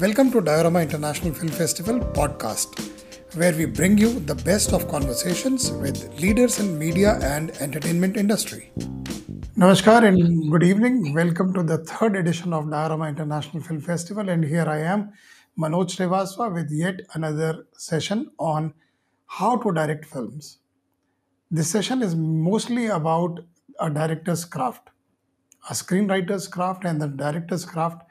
[0.00, 2.78] Welcome to Diorama International Film Festival podcast,
[3.36, 8.70] where we bring you the best of conversations with leaders in media and entertainment industry.
[9.56, 11.12] Namaskar and good evening.
[11.12, 15.10] Welcome to the third edition of Diorama International Film Festival, and here I am,
[15.58, 18.74] Manoj Srivastava, with yet another session on
[19.26, 20.58] how to direct films.
[21.50, 23.40] This session is mostly about
[23.80, 24.90] a director's craft,
[25.68, 28.02] a screenwriter's craft, and the director's craft.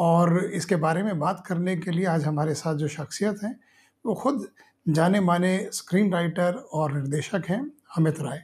[0.00, 3.58] और इसके बारे में बात करने के लिए आज हमारे साथ जो शख्सियत हैं,
[4.04, 4.46] वो खुद
[4.88, 7.60] जाने माने स्क्रीन राइटर और निर्देशक हैं,
[7.96, 8.42] अमित राय।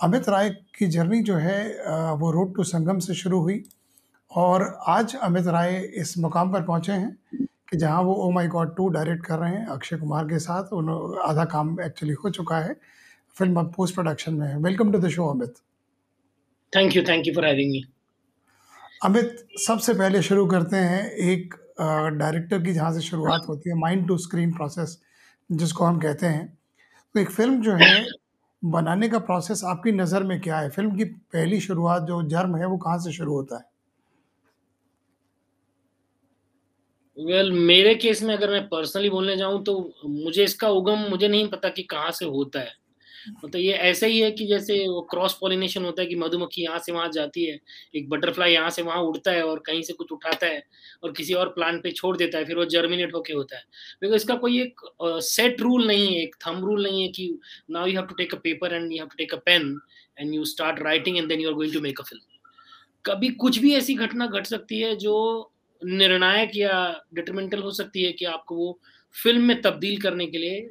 [0.00, 1.62] अमित राय की जर्नी जो है
[2.14, 3.62] वो रोड टू संगम से शुरू हुई
[4.30, 8.74] और आज अमित राय इस मुकाम पर पहुँचे हैं कि जहाँ वो oh my God
[8.76, 10.88] two direct कर रहे हैं, अक्षय कुमार के साथ। उन,
[11.24, 12.74] आधा काम एक्चुअली हो चुका है।
[13.36, 15.54] फ़िल्म अब पोस्ट प्रोडक्शन में है। Welcome to the show Amit
[16.72, 17.84] thank you thank you for having me
[19.02, 21.54] Amit सबसे पहले शुरू करते हैं एक
[22.18, 24.98] डायरेक्टर की जहाँ से शुरुआत होती है माइंड टू स्क्रीन प्रोसेस
[25.50, 26.46] जिसको हम कहते हैं।
[27.14, 27.94] तो एक फ़िल्म जो है
[28.62, 30.70] बनाने का प्रोसेस आपकी नज़र में क्या है?
[30.70, 33.64] फ़िल्म की पहली शुरुआत जो जर्म है वो कहाँ से शुरू होता है?
[37.16, 39.74] वेल well, मेरे केस में अगर मैं पर्सनली बोलने जाऊँ तो
[40.06, 42.72] मुझे इसका उगम मुझे नहीं पता कि कहाँ से होता है।
[43.44, 46.78] मतलब ये ऐसा ही है कि जैसे वो क्रॉस पॉलिनेशन होता है कि मधुमक्खी यहाँ
[46.78, 47.58] से वहाँ जाती है,
[47.94, 50.62] एक बटरफ्लाई यहाँ से वहाँ उड़ता है और कहीं से कुछ उठाता है
[51.04, 53.62] और किसी और प्लांट पे छोड़ देता है, फिर वो जर्मिनेट होके होता है।
[54.00, 54.80] बिकॉज़ इसका कोई एक
[55.24, 57.38] सेट रूल नहीं है, एक थम रूल नहीं है कि
[57.70, 59.78] now you have to take a paper and you have to take a pen
[60.18, 62.22] and you start writing and then you are going to make a film
[63.04, 65.16] कभी कुछ भी ऐसी घटना घट सकती है जो
[65.82, 66.72] निर्णायक या
[67.14, 68.78] डिटरमेंटल हो सकती है कि आपको वो
[69.14, 70.68] फ़िल्म में तब्दील करने के लिए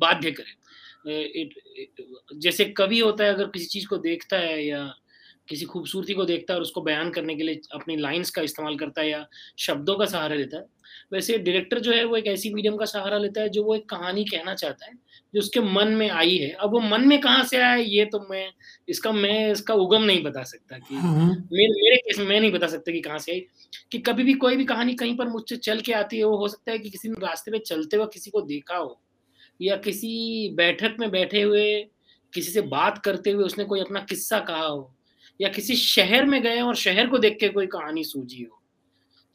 [0.00, 0.52] बाध्य करे।
[1.08, 1.54] इट,
[2.36, 4.94] जैसे कवि होता है अगर किसी चीज़ को देखता है या
[5.48, 8.76] किसी खूबसूरती को देखता है और उसको बयान करने के लिए अपनी लाइंस का इस्तेमाल
[8.76, 9.26] करता है या
[9.58, 10.64] शब्दों का सहारा लेता है
[11.12, 13.88] वैसे डायरेक्टर जो है वो एक ऐसी मीडियम का सहारा लेता है जो वो एक
[13.88, 14.92] कहानी कहना चाहता है
[15.34, 18.26] जो उसके मन में आई है। अब वो मन में कहाँ से आया ये तो
[18.30, 18.46] मैं
[18.88, 20.94] इसका मैं इसका उगम नहीं बता सकता कि
[21.56, 23.40] मेरे मेरे केस में मैं नहीं बता सकता कि कहाँ से आई।
[23.92, 26.48] कि कभी भी कोई भी कहानी कहीं पर मुझसे चल के आती है वो हो
[26.48, 29.00] सकता है कि किसी ने रास्ते पे चलते हुए किसी को देखा हो
[29.60, 31.88] या किसी बैठक में बैठे हुए,
[32.32, 34.94] किसी से बात करते हुए उसने कोई अपना किस्सा कहा हो?
[35.40, 38.62] या किसी शहर में गए और शहर को देख के कोई कहानी सूझी हो?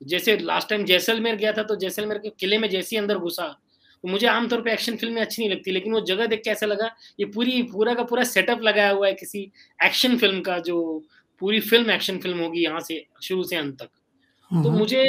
[0.02, 3.48] जैसे लास्ट टाइम जैसलमेर गया था तो जैसलमेर के किले में जैसे ही अंदर घुसा।
[4.04, 6.66] तो मुझे आमतौर पे एक्शन फ़िल्में अच्छी नहीं लगती, लेकिन वो जगह देख के ऐसा
[6.66, 9.52] लगा, ये पूरी, पूरा का पूरा सेटअप लगाया हुआ है किसी
[9.86, 11.04] एक्शन फ़िल्म का, जो
[11.40, 13.90] पूरी फ़िल्म एक्शन फ़िल्म होगी यहाँ से, शुरू से अंत तक।
[14.53, 15.03] तो मुझे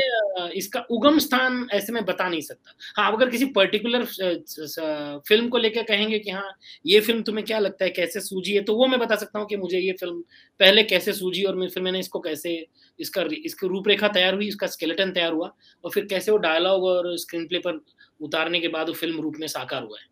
[0.54, 5.82] इसका उगम स्थान ऐसे में बता नहीं सकता। हाँ अगर किसी पर्टिकुलर फ़िल्म को लेकर
[5.82, 6.50] कहेंगे कि हाँ
[6.86, 9.46] ये फ़िल्म तुम्हें क्या लगता है कैसे सूझी है तो वो मैं बता सकता हूँ
[9.48, 10.20] कि मुझे ये फ़िल्म
[10.60, 12.54] पहले कैसे सूझी और फिर मैंने इसको कैसे
[12.98, 15.52] इसका इसकी रूपरेखा तैयार हुई इसका स्केलेटन तैयार हुआ
[15.84, 17.80] और फिर कैसे वो डायलॉग और स्क्रीन प्ले पर
[18.20, 20.10] उतारने के बाद वो फ़िल्म रूप में साकार हुआ है।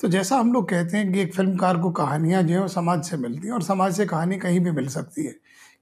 [0.00, 3.16] तो जैसा हम लोग कहते हैं कि एक फिल्मकार को कहानियाँ जो है समाज से
[3.16, 5.34] मिलती हैं और समाज से कहानी कहीं भी मिल सकती है।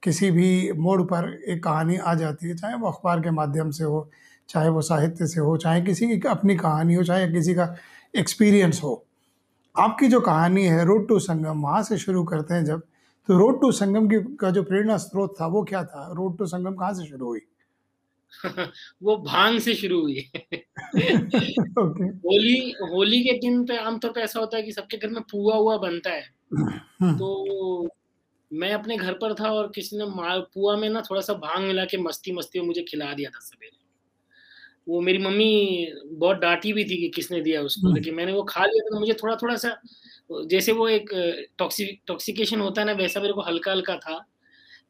[0.04, 3.84] किसी भी मोड़ पर एक कहानी आ जाती है चाहे वो अखबार के माध्यम से
[3.84, 4.10] हो
[4.48, 7.76] चाहे वो साहित्य से हो चाहे किसी की अपनी कहानी हो चाहे किसी का
[8.16, 9.06] एक्सपीरियंस हो।
[9.78, 12.80] आपकी जो कहानी है रोड टू संगम वहाँ से शुरू करते हैं जब।
[13.28, 16.12] तो रोड टू संगम की का जो प्रेरणा स्रोत था वो क्या था?
[16.12, 17.40] रोड टू संगम कहाँ से शुरू हुई?
[19.02, 20.30] वो भाँग से शुरू हुई।
[21.78, 22.08] Okay.
[22.08, 25.56] होली होली के दिन पे आमतौर पे ऐसा होता है कि सबके घर में पुआ
[25.56, 26.22] हुआ बनता है।
[27.02, 27.88] तो
[28.50, 30.04] मैं अपने घर पर था और किसी ने
[30.54, 33.40] पुआ में ना थोड़ा सा भाँग मिला के मस्ती मस्ती में मुझे खिला दिया था
[33.40, 33.76] सवेरे।
[34.88, 38.64] वो मेरी मम्मी बहुत डांटी भी थी कि किसने दिया उसको लेकिन मैंने वो खा
[38.64, 39.76] लिया तो मुझे थोड़ा थोड़ा सा
[40.46, 41.10] जैसे वो एक
[41.58, 44.24] टॉक्सी टॉक्सिकेशन होता है ना वैसा मेरे को हल्का हल्का था।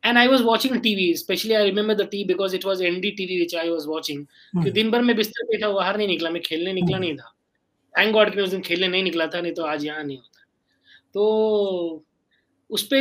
[0.03, 1.05] And I was watching TV.
[1.13, 4.19] Especially, I remember the TV because it was NDTV which I was watching.
[4.65, 7.31] कि दिन भर में बिस्तर पे था बाहर नहीं निकला मैं खेलने निकला नहीं था।
[7.95, 10.17] थैंक गॉड कि मैं उस दिन खेलने नहीं निकला था नहीं तो आज यहाँ नहीं
[10.17, 10.45] होता।
[11.15, 12.05] तो
[12.71, 13.01] उस पे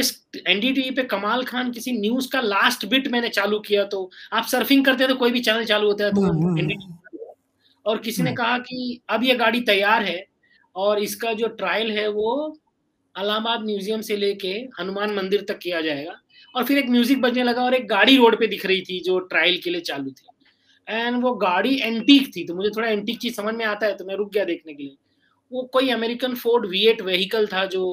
[0.52, 4.86] एनडीटीवी पे कमाल खान किसी न्यूज़ का लास्ट बिट मैंने चालू किया तो आप सर्फिंग
[4.86, 6.26] करते तो कोई भी चैनल चालू होता है तो
[6.60, 7.28] एनडीटीवी
[7.86, 10.26] और किसी ने कहा कि अब ये गाड़ी तैयार है
[10.76, 12.34] और इसका जो ट्रायल है वो
[13.16, 16.14] अलाहाबाद म्यूज़ियम से लेके हनुमान मंदिर तक किया जाएगा।
[16.56, 19.20] और फिर एक म्यूज़िक बजने लगा और एक गाड़ी रोड पे दिख रही थी जो
[19.22, 20.28] ट्रायल के लिए चालू थी।
[20.88, 24.06] एंड वो गाड़ी एंटीक थी तो मुझे थोड़ा एंटीक चीज़ समझ में आता है तो
[24.06, 24.96] मैं रुक गया देखने के लिए।
[25.52, 27.84] वो कोई American Ford V eight vehicle था जो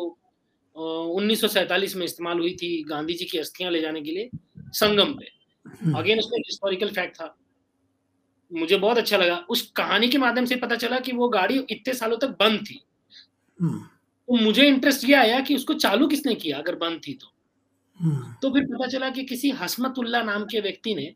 [0.81, 4.31] उन्नीस में इस्तेमाल हुई थी गांधी जी की अस्थियाँ ले जाने के लिए
[4.75, 5.25] संगम पे।
[5.99, 7.37] अगेन उसमें हिस्टोरिकल फैक्ट था।
[8.51, 11.95] मुझे बहुत अच्छा लगा। उस कहानी के माध्यम से पता चला कि वो गाड़ी इतने
[11.95, 12.81] सालों तक बंद थी।
[13.61, 17.27] तो मुझे इंटरेस्ट ये आया कि उसको चालू किसने किया अगर बंद थी तो।
[18.43, 21.13] तो फिर पता चला कि किसी हसमतुल्ला नाम के व्यक्ति ने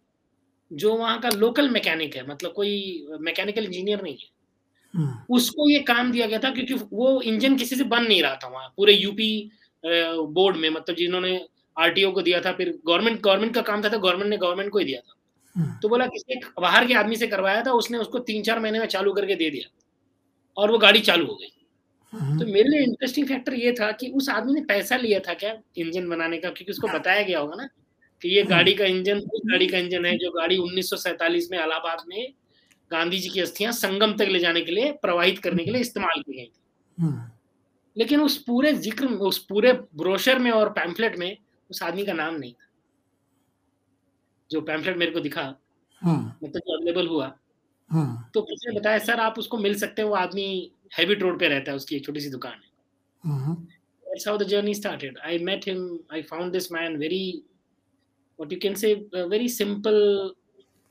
[0.70, 4.28] जो वहाँ का लोकल मैकेनिक है मतलब कोई मैकेनिकल इंजीनियर नहीं है।
[4.94, 8.36] हुँ। उसको ये काम दिया गया था क्योंकि वो इंजन किसी से बन नहीं रहा
[8.36, 9.50] था वहाँ, पूरे यूपी
[9.84, 11.40] बोर्ड में मतलब जिन्होंने
[11.76, 14.78] आरटीओ को दिया था फिर गवर्नमेंट गवर्नमेंट का काम था तो गवर्नमेंट ने गवर्नमेंट को
[14.78, 18.58] ही दिया था। तो बोला किसी बाहर के आदमी से करवाया था, उसने उसको 3-4
[18.60, 19.68] महीने में चालू करके दे दिया
[20.56, 21.50] और वो गाड़ी चालू हो गई।
[22.12, 25.52] तो मेरे लिए इंटरेस्टिंग फैक्टर ये था कि उस आदमी ने पैसा लिया था क्या
[25.78, 26.50] इंजन बनाने का?
[26.50, 27.68] क्योंकि उसको बताया गया होगा ना
[28.22, 32.04] कि ये गाड़ी का इंजन उस गाड़ी का इंजन है जो गाड़ी 1947 में इलाहाबाद
[32.08, 32.32] में
[32.90, 36.22] गांधी जी की अस्थियाँ संगम तक ले जाने के लिए, प्रवाहित करने के लिए इस्तेमाल
[36.22, 36.60] की गई थी।
[37.96, 41.36] लेकिन उस पूरे ज़िक्र में उस पूरे ब्रोशर में और पैम्फलेट में
[41.70, 42.70] उस आदमी का नाम नहीं था।
[44.50, 45.56] जो पैम्फलेट मेरे को दिखा,
[46.44, 47.28] मतलब जो अवेलेबल हुआ,
[48.34, 51.48] तो किसी ने बताया सर आप उसको मिल सकते हैं, वो आदमी हैबिट रोड पे
[51.48, 52.74] रहता है, उसकी एक छोटी-सी दुकान है।
[54.14, 55.12] That's how the journey started.
[55.30, 57.32] I met him, I found this man very,
[58.40, 58.94] what you can say,
[59.32, 60.30] very simple,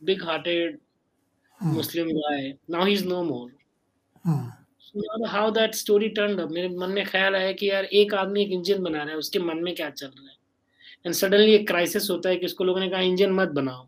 [0.09, 0.92] big-hearted hmm.
[1.67, 2.51] Muslim guy.
[2.75, 3.49] Now he's no more.
[4.27, 8.13] Hmm. So how that story turned up, मेरे मन में ख़्याल आया कि यार एक
[8.13, 10.35] आदमी एक इंजन बना रहा है, उसके मन में क्या चल रहा है?
[11.05, 13.87] एंड सडनली एक क्राइसिस होता है कि उसको लोगों ने कहा इंजन मत बनाओ।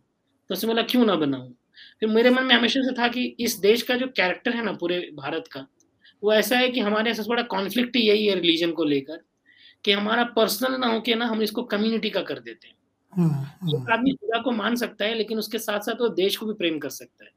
[0.49, 1.55] तो उसने बोला क्यों ना बनाऊँ?
[1.99, 4.71] फिर मेरे मन में हमेशा से था कि इस देश का जो कैरेक्टर है ना
[4.71, 5.67] पूरे भारत का,
[6.23, 9.17] वो ऐसा है कि हमारे सबसे बड़ा कॉन्फ्लिक्ट यही है रिलीजन को लेकर,
[9.85, 12.75] कि हमारा पर्सनल ना होके ना हम इसको कम्युनिटी का कर देते हैं।
[13.17, 16.45] हुँ, एक हुँ। आदमी खुदा को मान सकता है लेकिन उसके साथ-साथ वो देश को
[16.45, 17.31] भी प्रेम कर सकता है।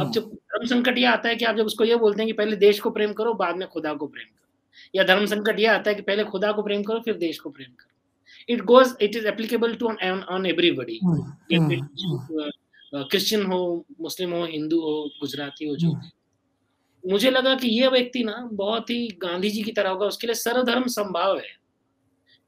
[0.00, 2.32] अब जब धर्म संकट ये आता है कि आप जब उसको ये बोलते हैं कि
[2.32, 5.66] पहले देश को प्रेम करो, बाद में खुदा को प्रेम करो। या धर्म संकट ये
[5.66, 8.94] आता है कि पहले खुदा को प्रेम करो, फिर देश को प्रेम करो। It goes
[9.00, 11.00] it is applicable to on everybody.
[11.04, 11.88] Hmm, hmm,
[12.30, 12.50] hmm.
[12.94, 18.24] Christian हो, मुस्लिम हो, हिंदू हो, गुजराती हो, जो भी। मुझे लगा कि यह व्यक्ति
[18.24, 21.56] ना बहुत ही गांधी जी की तरह होगा, उसके लिए सर्वधर्म संभाव है,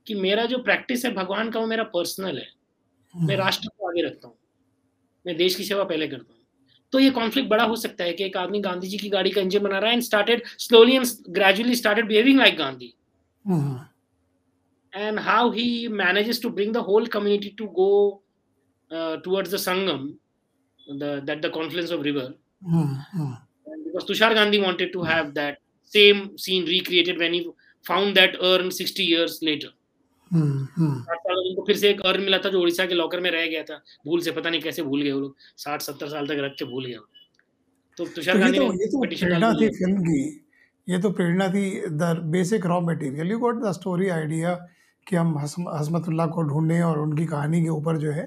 [0.06, 2.48] कि मेरा जो प्रैक्टिस है भगवान का वो मेरा पर्सनल है।
[3.14, 4.36] मैं राष्ट्र को आगे रखता हूँ।
[5.26, 6.39] मैं देश की सेवा पहले करता हूँ।
[6.92, 9.40] तो ये कॉन्फ्लिक्ट बड़ा हो सकता है कि एक आदमी गांधी जी की गाड़ी का
[9.40, 12.94] इंजन बना रहा है and started slowly and gradually started behaving like Gandhi
[13.44, 13.86] hmm.
[14.92, 18.22] and how he manages to bring the whole community to go
[18.90, 20.16] uh, towards the Sangam,
[20.98, 22.34] the that the confluence of river.
[22.62, 23.36] Hmm, hmm.
[23.84, 27.48] Because Tushar Gandhi wanted to have that same scene recreated when he
[27.82, 29.68] found that urn 60 years later.
[30.30, 30.90] Hmm, hmm.
[31.02, 33.46] 60 साल उनको फिर से एक earn मिला था जो उड़ीसा के locker में रह
[33.46, 36.54] गया था। भूल से पता नहीं कैसे भूल गए वो लोग 60-70 साल तक रख
[36.58, 36.96] के भूल गए
[37.98, 40.20] तो तुषार तो ये गांधी तो ये तो प्रेरणा थी फ़िल्म की।
[40.88, 43.30] ये तो प्रेरणा थी the basic raw material.
[43.30, 44.54] You got the story idea
[45.06, 48.22] कि हम हसम हस्मतुल्लाह को ढूँढें और उनकी कहानी के ऊपर जो है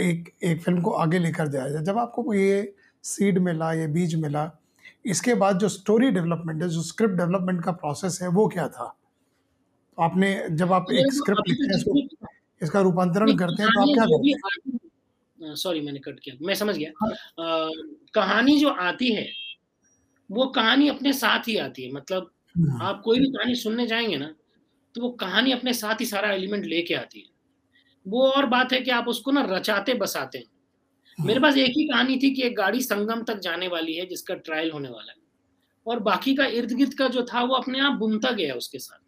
[0.00, 2.74] एक एक फ़िल्म को आगे लेकर जाया जाए। जब आपको ये
[3.04, 4.50] सीड मिला, ये बीज मिला,
[5.06, 8.94] इसके बाद जो स्टोरी डेवलपमेंट है, जो स्क्रिप्ट डेवलपमेंट का प्रोसेस है, वो क्या था?
[10.00, 12.08] आपने जब आप एक स्क्रिप्ट लिखते तो हैं, इसको
[12.62, 15.54] इसका रूपांतरण करते हैं, तो आप क्या करते हैं?
[15.54, 17.70] सॉरी मैंने कट किया। मैं समझ गया। हाँ। अ,
[18.14, 19.28] कहानी जो आती है,
[20.30, 24.16] वो कहानी अपने साथ ही आती है। मतलब हुँ। आप कोई भी कहानी सुनने जाएँगे
[24.16, 24.34] ना,
[24.94, 27.26] तो वो कहानी अपने साथ ही सारा एलिमेंट लेके आती है।
[28.08, 30.46] वो और बात है कि आप उसको ना रचाते-बसाते हैं।
[31.26, 34.34] मेरे पास एक ही कहानी थी कि एक गाड़ी संगम तक जाने वाली है, जिसका
[34.34, 35.18] ट्रायल होने वाला है।
[35.86, 39.01] और बाकी का इर्द-गिर्द का जो था, वो अपने आप बुनता गया उसके साथ।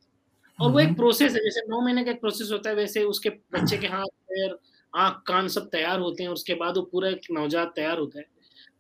[0.59, 3.31] और वो एक प्रोसेस है, जैसे नौ महीने का एक प्रोसेस होता है, वैसे उसके
[3.55, 4.59] बच्चे के हाथ, पैर,
[4.97, 8.25] आँख, कान सब तैयार होते हैं, उसके बाद वो पूरा एक नवजात तैयार होता है।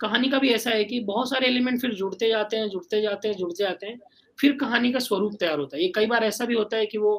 [0.00, 3.28] कहानी का भी ऐसा है कि बहुत सारे एलिमेंट फिर जुड़ते जाते हैं, जुड़ते जाते
[3.28, 3.98] हैं, जुड़ते जाते हैं,
[4.38, 6.98] फिर कहानी का स्वरूप तैयार होता है। ये कई बार ऐसा भी होता है कि
[6.98, 7.16] वो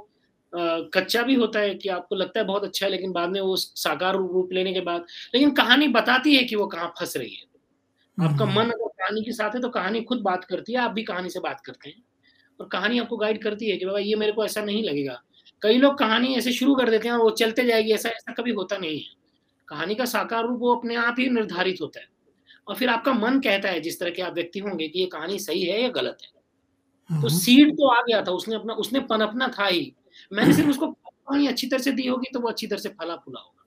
[0.53, 0.57] अ,
[0.93, 3.55] कच्चा भी होता है कि आपको लगता है बहुत अच्छा है, लेकिन बाद में वो
[3.55, 7.45] साकार रूप लेने के बाद लेकिन कहानी बताती है कि वो कहाँ फंस रही है।
[8.17, 11.03] आपका मन अगर कहानी के साथ है, तो कहानी खुद बात करती है, आप भी
[11.03, 12.03] कहानी से बात करते हैं।
[12.59, 15.21] और कहानी आपको गाइड करती है कि बाबा ये मेरे को ऐसा नहीं लगेगा।
[15.61, 18.51] कई लोग कहानी ऐसे शुरू कर देते हैं और वो चलते जाएगी, ऐसा ऐसा कभी
[18.51, 19.15] होता नहीं है।
[19.67, 22.05] कहानी का साकार रूप वो अपने आप ही निर्धारित होता है।
[22.67, 25.39] और फिर आपका मन कहता है जिस तरह के आप व्यक्ति होंगे कि ये कहानी
[25.39, 26.35] सही है या गलत है।
[27.21, 29.95] तो हुँ। सीड तो आ गया था, उसने अपना उसने पनपना था ही।
[30.33, 33.39] मैंने सिर्फ़ उसको कहानी अच्छी तरह से दी होगी, तो वो अच्छी तरह से फला-फूला
[33.39, 33.65] होगा।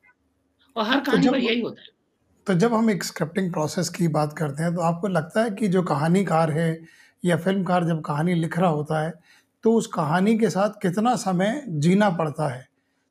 [0.76, 1.88] और हर तो कहानी पर यही होता है।
[2.46, 5.68] तो जब हम एक स्क्रिप्टिंग प्रोसेस की बात करते हैं, तो आपको लगता है कि
[5.68, 6.84] जो कहानीकार है
[7.24, 9.12] या फ़िल्मकार जब कहानी लिख रहा होता है,
[9.64, 12.66] तो उस कहानी के साथ कितना समय जीना पड़ता है?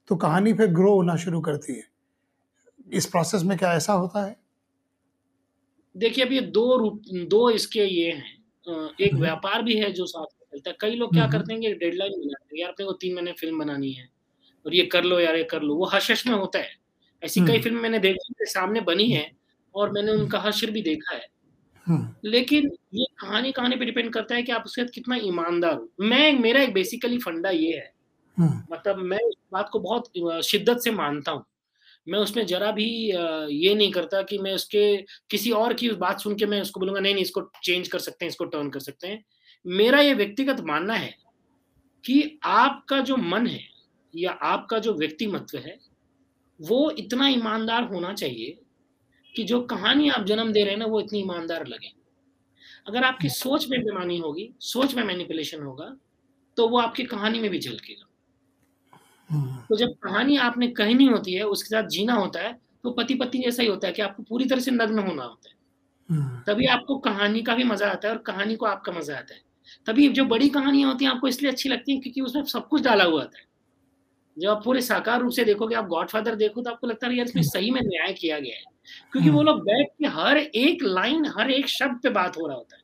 [0.09, 1.83] तो कहानी फिर ग्रो होना शुरू करती है।
[2.93, 4.35] इस प्रोसेस में क्या ऐसा होता है?
[5.95, 8.35] देखिए, अब ये 2 रूप दो इसके ये हैं।
[8.99, 11.53] एक हुँ, हुँ। व्यापार भी है जो साथ में चलता है। कई लोग क्या करते
[11.53, 14.07] हैं कि डेडलाइन बनाते हैं, यार अपने को 3 महीने फ़िल्म बनानी है
[14.65, 16.71] और ये कर लो यार, ये कर लो। वो हश-हश में होता है।
[17.23, 19.31] ऐसी कई फ़िल्म मैंने देखी मेरे सामने बनी है
[19.75, 21.27] और मैंने उनका हश्र भी देखा है।
[21.87, 25.89] हुँ। लेकिन ये कहानी-कहानी पे डिपेंड करता है कि आप उसके साथ कितना ईमानदार हो।
[26.01, 27.91] मैं मेरा एक बेसिकली फंडा ये है,
[28.37, 30.09] हुँ। मतलब मैं इस बात को बहुत
[30.45, 31.45] शिद्दत से मानता हूँ।
[32.07, 32.85] मैं उसमें जरा भी
[33.65, 34.97] ये नहीं करता कि मैं उसके
[35.31, 38.25] किसी और की बात सुन के मैं उसको बोलूँगा नहीं नहीं इसको चेंज कर सकते
[38.25, 39.23] हैं इसको टर्न कर सकते हैं
[39.67, 41.15] मेरा ये व्यक्तिगत मानना है
[42.05, 43.59] कि आपका जो मन है
[44.15, 45.77] या आपका जो व्यक्तिमत्व है
[46.61, 48.59] वो इतना ईमानदार होना चाहिए
[49.35, 51.91] कि जो कहानी आप जन्म दे रहे हैं ना, वो इतनी ईमानदार लगे।
[52.87, 55.95] अगर आपकी सोच में बेमानी होगी, सोच में मैनिपुलेशन होगा
[56.57, 58.05] तो वो आपकी कहानी में भी झलकेगा।
[59.69, 62.53] तो जब कहानी आपने कहनी होती है, उसके साथ जीना होता है
[62.83, 65.49] तो पति पत्नी जैसा ही होता है कि आपको पूरी तरह से नग्न होना होता
[65.49, 65.55] है।
[66.45, 69.41] तभी आपको कहानी का भी मज़ा आता है और कहानी को आपका मज़ा आता है।
[69.87, 72.81] तभी जो बड़ी कहानियाँ होती हैं, आपको इसलिए अच्छी लगती हैं क्योंकि उसमें सब कुछ
[72.81, 73.45] डाला हुआ आता है।
[74.37, 77.25] जब आप पूरे साकार रूप से देखोगे, आप गॉडफादर देखो तो आपको लगता है यार,
[77.25, 78.63] इसमें सही में न्याय किया गया है।
[79.11, 82.47] क्योंकि वो हम्म। लोग बैठ के हर एक लाइन हर एक शब्द पे बात हो
[82.47, 82.83] रहा होता है।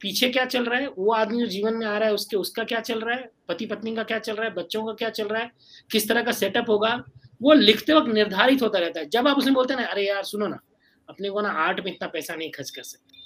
[0.00, 0.88] पीछे क्या चल रहा है?
[0.88, 3.30] वो आदमी जो जीवन में आ रहा है उसके उसका क्या चल रहा है?
[3.48, 4.54] पति पत्नी का क्या चल रहा है?
[4.54, 5.50] बच्चों का क्या चल रहा है?
[5.90, 7.04] किस तरह का सेटअप होगा?
[7.42, 10.22] वो लिखते वक्त निर्धारित होता रहता है। जब आप उसमें बोलते हैं ना अरे यार
[10.22, 10.60] सुनो ना
[11.08, 13.18] अपने को ना आर्ट में इतना पैसा नहीं खर्च कर सकते।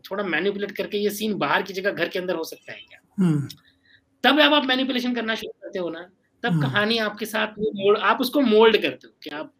[0.00, 2.98] थोड़ा मैनिपुलेट करके ये सीन बाहर की जगह घर के अंदर हो सकता है क्या?
[3.20, 3.48] हम्म।
[4.24, 6.00] तब अब आप मैनिपुलेशन करना शुरू करते हो ना
[6.42, 9.52] तब हम्म। कहानी आपके साथ वो आप उसको मोल्ड करते हो कि आप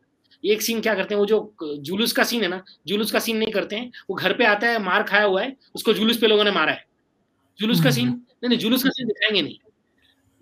[0.45, 3.37] एक सीन क्या करते हैं वो जो जुलूस का सीन है ना जुलूस का सीन
[3.37, 6.27] नहीं करते हैं वो घर पे आता है मार खाया हुआ है उसको जुलूस पे
[6.27, 6.85] लोगों ने मारा है।
[7.59, 9.57] जुलूस का सीन हम्म। नहीं नहीं जुलूस का सीन दिखाएँगे नहीं।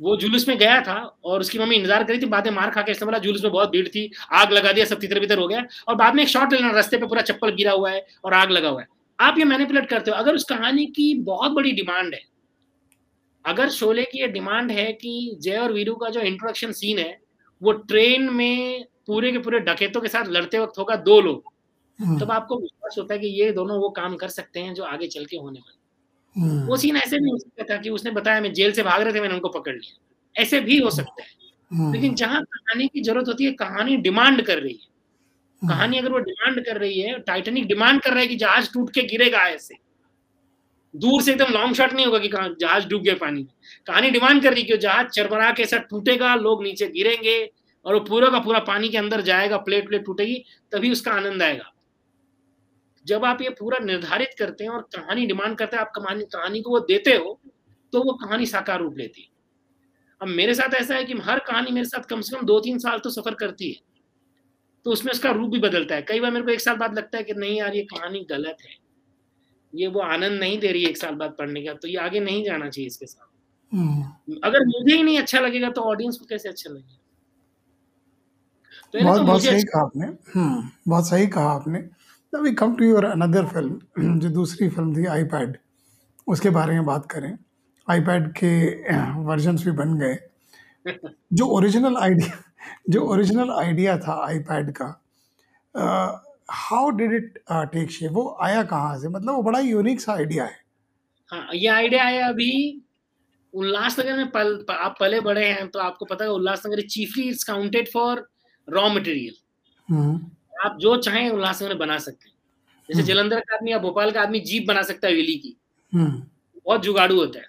[0.01, 2.83] वो जुलूस में गया था और उसकी मम्मी इंतज़ार करी थी बाद में मार खा
[2.83, 5.65] के बोला जुलूस में बहुत भीड़ थी आग लगा दिया सब तितर बितर हो गया
[5.89, 8.51] और बाद में एक शॉट लेना रास्ते पे पूरा चप्पल गिरा हुआ है और आग
[8.51, 8.87] लगा हुआ है।
[9.19, 12.21] आप ये मैनिपुलेट करते हो अगर उस कहानी की बहुत बड़ी डिमांड है
[13.45, 17.19] अगर शोले की ये डिमांड है कि जय और वीरू का जो इंट्रोडक्शन सीन है
[17.63, 21.53] वो ट्रेन में पूरे के पूरे डकेतों के साथ लड़ते वक्त होगा दो लोग।
[22.01, 24.83] हम्म। तब आपको विश्वास होता है कि ये दोनों वो काम कर सकते हैं जो
[24.83, 25.81] आगे चल के होने वाले
[26.41, 29.03] हम्म। वो सीन ऐसे भी हो सकता था कि उसने बताया मैं जेल से भाग
[29.03, 31.29] रहे थे मैंने उनको पकड़ लिया। ऐसे भी हो सकता है।
[31.73, 34.91] हम्म। लेकिन जहाँ कहानी की ज़रूरत होती है कहानी डिमांड कर रही है।
[35.69, 38.91] कहानी अगर वो डिमांड कर रही है टाइटेनिक डिमांड कर रहा है कि जहाज़ टूट
[38.91, 39.75] के गिरेगा ऐसे।
[40.97, 42.29] दूर से एकदम लॉन्ग शॉट नहीं होगा कि
[42.61, 43.53] जहाज़ डूब गया पानी में।
[43.87, 47.53] कहानी डिमांड कर रही है कि जहाज़ चरमरा के साथ टूटेगा लोग नीचे गिरेंगे
[47.87, 51.43] और वो पूरा का पूरा पानी के अंदर जाएगा प्लेट प्लेट टूटेगी तभी उसका आनंद
[51.43, 51.73] आएगा।
[53.07, 56.61] जब आप ये पूरा निर्धारित करते हैं और कहानी डिमांड करते हैं आप कहानी कहानी
[56.63, 57.39] को वो देते हो
[57.93, 59.29] तो वो कहानी साकार रूप लेती है।
[60.21, 62.79] अब मेरे साथ ऐसा है कि हर कहानी मेरे साथ कम से कम दो तीन
[62.79, 63.81] साल तो सफ़र करती है।
[64.87, 67.19] तो उसमें उसका रूप भी बदलता है। कई बार मेरे को एक साल बाद लगता
[67.19, 68.75] है कि नहीं यार ये कहानी गलत है।
[69.73, 72.21] ये वो आनंद नहीं दे रही है एक साल बाद पढ़ने का तो ये आगे
[72.21, 73.29] नहीं जाना चाहिए इसके साथ।
[73.73, 76.97] हम्म। अगर मुझे ही नहीं अच्छा लगेगा तो ऑडियंस को कैसे अच्छा लगेगा?
[78.95, 81.79] तो बहुत तो बहुत सही कहा आपने। हम्म बहुत सही कहा आपने।
[82.33, 85.57] We come to your another film जो दूसरी फ़िल्म थी आईपैड
[86.27, 87.37] उसके बारे में बात करें।
[87.89, 88.51] आईपैड के
[89.25, 90.19] वर्जन्स भी बन गए।
[91.33, 92.43] जो ओरिजिनल आइडिया
[92.91, 94.87] जो ओरिजिनल आइडिया था आईपैड का
[96.51, 97.39] how did it
[97.73, 99.09] take shape वो आया कहाँ से?
[99.09, 100.57] मतलब वो बड़ा यूनिक सा आइडिया है।
[101.31, 102.53] हाँ ये आइडिया आया अभी
[103.55, 107.89] उल्लासनगर में पल, आप पले बड़े हैं तो आपको पता है Ulhasnagar chiefly it's counted
[107.93, 108.29] for
[108.73, 109.35] raw material
[110.65, 112.35] आप जो चाहें उल्लासनगर में बना सकते हैं।
[112.89, 115.57] जैसे हम्म। जलंधर का आदमी या भोपाल का आदमी जीप बना सकता है वेली की।
[115.95, 116.23] हम्म।
[116.65, 117.47] बहुत जुगाड़ू होता है।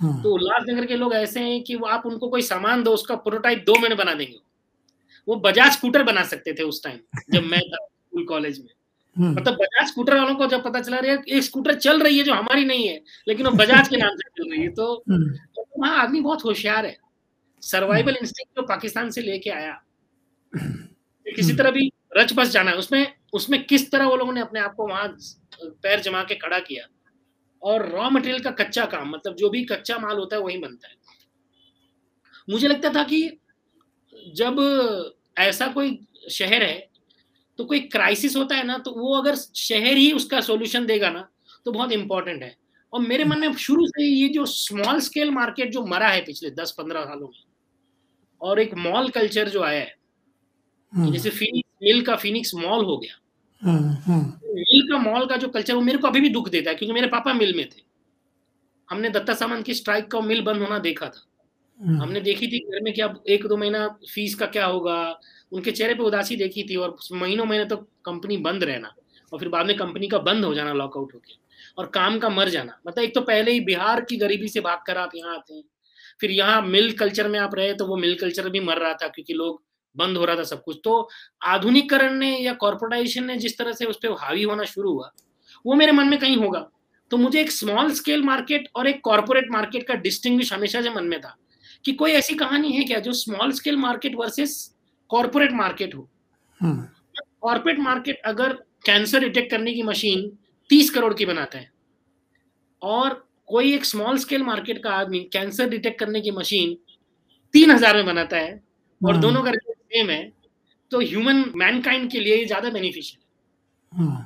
[0.00, 3.14] हम्म। तो उल्लासनगर के लोग ऐसे हैं कि वो आप उनको कोई सामान दो उसका
[3.16, 4.38] प्रोटोटाइप दो महीने बना देंगे।
[5.28, 6.98] वो बजाज स्कूटर बना सकते थे उस टाइम
[7.32, 8.74] जब मैं था स्कूल कॉलेज में।
[9.18, 12.24] मतलब बजाज स्कूटर वालों को जब पता चला रहा है एक स्कूटर चल रही है
[12.24, 15.04] जो हमारी नहीं है लेकिन वो बजाज के नाम से चल रही है। तो
[15.78, 16.96] वहाँ आदमी बहुत होशियार है।
[17.62, 19.82] सर्वाइवल इंस्टिंक्ट जो पाकिस्तान से लेके आया
[21.26, 24.60] किसी तरह भी रच बस जाना है। उसमें उसमें किस तरह वो लोगों ने अपने
[24.60, 25.16] आप को वहाँ
[25.62, 26.86] पैर जमा के खड़ा किया?
[27.62, 30.88] और रॉ मटेरियल का कच्चा काम मतलब जो भी कच्चा माल होता है वही बनता
[30.88, 30.94] है।
[32.50, 33.22] मुझे लगता था कि
[34.34, 34.56] जब
[35.38, 35.98] ऐसा कोई
[36.30, 36.88] शहर है
[37.58, 41.28] तो कोई क्राइसिस होता है ना तो वो अगर शहर ही उसका सोल्यूशन देगा ना
[41.64, 42.56] तो बहुत इंपॉर्टेंट है।
[42.92, 46.50] और मेरे मन में शुरू से ये जो स्मॉल स्केल मार्केट जो मरा है पिछले
[46.52, 47.44] दस पंद्रह सालों में
[48.40, 49.95] और एक मॉल कल्चर जो आया है हम्म।
[50.94, 53.20] जैसे फिनिक्स मिल का फिनिक्स मॉल हो गया।
[53.62, 56.70] हम्म, हम्म। मिल का मॉल का जो कल्चर वो मेरे को अभी भी दुख देता
[56.70, 57.82] है क्योंकि मेरे पापा मिल में थे।
[58.90, 61.26] हमने दत्ता सामान की स्ट्राइक का मिल बंद होना देखा था।
[61.80, 65.20] हमने देखी थी घर में क्या एक दो महीना फ़ीस का क्या होगा।
[65.52, 68.94] उनके चेहरे पे उदासी देखी थी और महीनों महीने तक तो कंपनी बंद रहना
[69.32, 71.34] और फिर बाद में कंपनी का बंद हो जाना लॉकआउट होके।
[71.78, 74.78] और काम का मर जाना। मतलब एक तो पहले ही बिहार की गरीबी से भाग
[74.86, 75.64] कर आप यहाँ आते हैं।
[76.20, 79.08] फिर यहाँ मिल कल्चर में आप रहे तो वो मिल कल्चर भी मर रहा था
[79.08, 79.65] क्योंकि लोग
[79.96, 81.08] बंद हो रहा था सब कुछ। तो
[81.44, 85.10] आधुनिकरण ने या कॉर्पोरेटाइजेशन ने जिस तरह से उस पर हावी होना शुरू हुआ
[85.64, 86.68] वो मेरे मन में कहीं होगा।
[87.10, 91.04] तो मुझे एक स्मॉल स्केल मार्केट और एक कॉर्पोरेट मार्केट का डिस्टिंग हमेशा से मन
[91.04, 91.36] में था
[91.84, 94.54] कि कोई ऐसी कहानी है क्या जो small scale market versus
[95.10, 96.08] corporate market हो?
[96.60, 98.52] कॉर्पोरेट मार्केट अगर
[98.86, 100.30] कैंसर डिटेक्ट करने की मशीन
[100.70, 101.70] तीस करोड़ की बनाता है
[102.82, 106.76] और कोई एक स्मॉल स्केल मार्केट का आदमी कैंसर डिटेक्ट करने की मशीन
[107.54, 108.52] तीन हज़ार में बनाता है
[109.00, 109.50] और हम्म। दोनों का
[109.90, 110.32] सेम है
[110.90, 114.24] तो ह्यूमन मैनकाइंड के लिए ज़्यादा बेनिफिशियल है।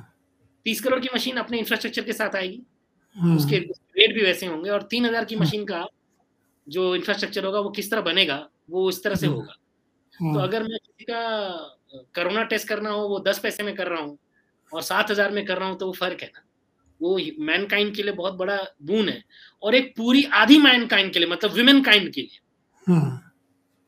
[0.65, 2.61] तीस करोड़ की मशीन अपने इंफ्रास्ट्रक्चर के साथ आएगी।
[3.15, 5.87] हम्म। उसके रेट भी वैसे होंगे और तीन हज़ार की मशीन हम्म। का
[6.67, 8.37] जो इंफ्रास्ट्रक्चर होगा वो किस तरह बनेगा
[8.69, 9.55] वो इस तरह से होगा।
[10.13, 11.21] तो अगर मैं किसी का
[12.15, 14.17] कोरोना टेस्ट करना हो वो दस पैसे में कर रहा हूँ
[14.71, 16.43] और सात हज़ार में कर रहा हूँ तो वो फ़र्क है ना।
[17.01, 19.23] वो मैन काइंड के लिए बहुत बड़ा बून है।
[19.63, 22.39] और एक पूरी आधी मैन काइंड के लिए मतलब विमेन काइंड के लिए।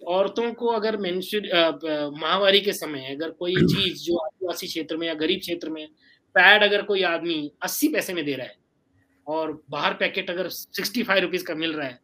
[0.08, 5.40] औरतों को अगर महामारी के समय अगर कोई चीज़ जो आदिवासी क्षेत्र में या गरीब
[5.40, 5.88] क्षेत्र में
[6.36, 8.56] पैड अगर कोई आदमी अस्सी पैसे में दे रहा है
[9.28, 12.00] और बाहर पैकेट अगर सिक्सटी फाइव रुपीज़ का मिल रहा है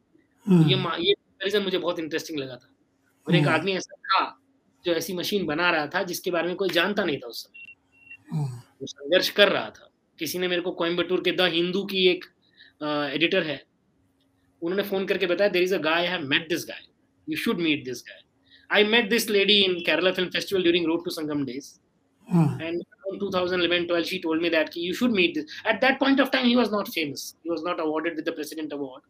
[0.45, 1.13] तो ये हम्म। ये
[1.43, 2.69] रीजन मुझे बहुत इंटरेस्टिंग लगा था।
[3.27, 4.41] और एक हम्म। आदमी ऐसा था
[4.85, 7.59] जो ऐसी मशीन बना रहा था जिसके बारे में कोई जानता नहीं था उस समय।
[8.81, 9.89] वो संघर्ष कर रहा था।
[10.19, 12.25] किसी ने मेरे को कोयम्बटूर के द हिंदू की एक
[13.13, 13.63] एडिटर है
[14.61, 16.88] उन्होंने फ़ोन करके बताया there is a guy have met this guy
[17.29, 18.21] You should meet this guy.
[18.71, 21.79] I met this lady in Kerala Film Festival during Road to Sangam days.
[22.27, 22.59] Hmm.
[22.61, 25.45] And in 2011 12, she told me that you should meet this.
[25.65, 27.35] At that point of time, he was not famous.
[27.43, 29.01] He was not awarded with the President Award.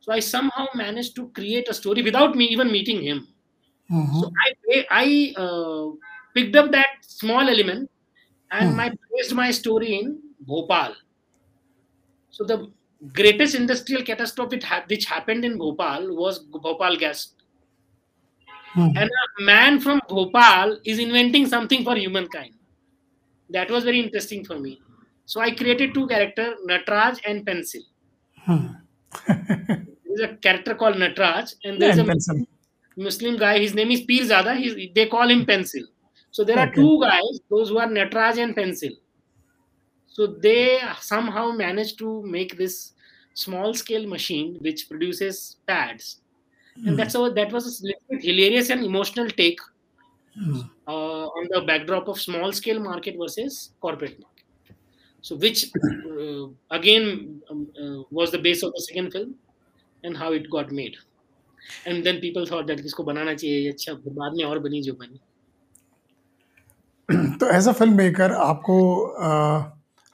[0.00, 3.28] So I somehow managed to create a story without me even meeting him.
[3.90, 4.20] Mm-hmm.
[4.20, 5.90] So I, I uh,
[6.34, 7.90] picked up that small element
[8.50, 8.72] and.
[8.72, 8.80] Hmm.
[8.80, 10.94] I placed my story in Bhopal.
[12.30, 12.70] So the
[13.12, 17.34] greatest industrial catastrophe which happened in Bhopal was Bhopal gas
[18.72, 18.96] Hmm.
[18.96, 22.54] And a man from Bhopal is inventing something for humankind.
[23.50, 24.80] That was very interesting for me.
[25.24, 27.82] So I created two characters, Natraj and Pencil.
[28.36, 28.66] Hmm.
[29.26, 32.46] there's a character called Natraj, and there's yeah, a pencil.
[32.96, 33.58] Muslim guy.
[33.58, 34.56] His name is Pirzada.
[34.56, 35.82] He's, they call him Pencil.
[36.30, 36.70] So there okay.
[36.70, 38.90] are two guys, those who are Natraj and Pencil.
[40.08, 42.92] So they somehow managed to make this
[43.34, 46.20] small scale machine which produces pads.
[46.78, 46.88] Mm.
[46.88, 49.60] And that's how that was a hilarious and emotional take
[50.40, 50.68] mm.
[50.86, 54.44] uh, on the backdrop of small scale market versus corporate market.
[55.20, 59.34] So, which uh, again um, uh, was the base of the second film
[60.04, 60.96] and how it got made.
[61.84, 65.20] And then people thought that इसको बनाना चाहिए अच्छा बाद में और बनी जो बनी
[67.40, 68.76] तो एज अ फ़िल्म मेकर आपको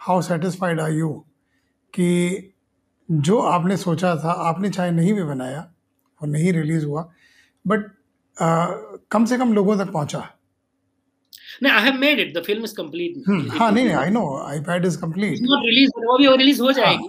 [0.06, 1.10] हाउ सेटिस्फाइड आर यू
[1.94, 2.08] कि
[3.10, 5.73] जो आपने सोचा था आपने चाहे नहीं भी बनाया
[6.20, 7.10] और नहीं रिलीज़ हुआ
[7.64, 7.90] बट
[9.10, 10.18] कम से कम लोगों तक पहुँचा।
[11.62, 14.84] नहीं I have made it the film is complete हाँ नहीं नहीं I know iPad
[14.86, 17.08] is complete not release वो भी रिलीज़ हो हाँ, जाएगी।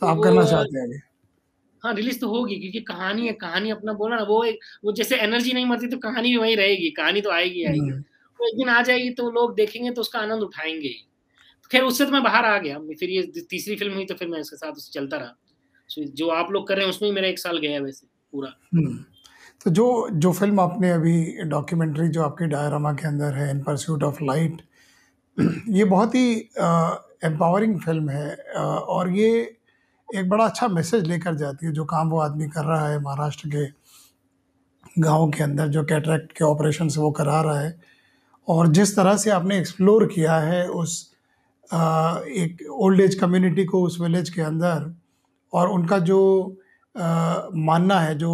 [0.00, 0.98] तो आप करना चाहते हैं आगे
[1.82, 5.16] हाँ रिलीज़ तो होगी क्योंकि कहानी है कहानी अपना बोला ना वो एक वो जैसे
[5.16, 8.68] एनर्जी नहीं मरती तो कहानी भी वही रहेगी कहानी तो आएगी आएगी। तो एक दिन
[8.68, 10.88] आ जाएगी तो लोग देखेंगे तो उसका आनंद उठाएँगे
[11.62, 14.28] तो खैर उससे तो मैं बाहर आ गया फिर ये तीसरी फ़िल्म हुई तो फिर
[14.28, 15.36] मैं इसके साथ चलता रहा।
[15.90, 18.06] जो आप लोग कर रहे हैं उसमें मेरा एक साल गया वैसे।
[18.36, 18.96] पूरा हम्म।
[19.64, 24.02] तो जो जो फ़िल्म आपने अभी डॉक्यूमेंट्री जो आपके डायरामा के अंदर है इन परस्यूट
[24.04, 24.62] ऑफ़ लाइट
[25.70, 26.30] ये बहुत ही
[27.24, 29.30] एम्पावरिंग फ़िल्म है आ, और ये
[30.08, 33.48] एक बड़ा अच्छा मैसेज लेकर जाती है जो काम वो आदमी कर रहा है महाराष्ट्र
[33.48, 33.66] के
[34.98, 37.78] गाँव के अंदर जो कैटरेक्ट के ऑपरेशन से वो करा रहा है
[38.48, 40.94] और जिस तरह से आपने एक्सप्लोर किया है उस
[41.70, 44.92] आ, एक ओल्ड एज कम्युनिटी को उस विलेज के अंदर
[45.52, 46.20] और उनका जो
[46.96, 48.32] मानना है जो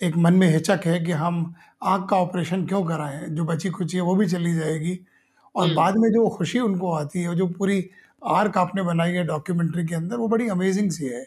[0.00, 3.96] एक मन में हिचक है कि हम आँख का ऑपरेशन क्यों कराएँ जो बची खुची
[3.96, 4.98] है वो भी चली जाएगी
[5.54, 7.84] और हम्म। बाद में जो खुशी उनको आती है जो पूरी
[8.22, 11.22] आर्क आपने बनाई है डॉक्यूमेंट्री के अंदर वो बड़ी अमेजिंग सी है